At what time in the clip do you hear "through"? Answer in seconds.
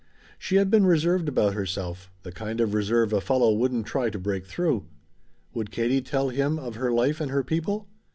4.47-4.87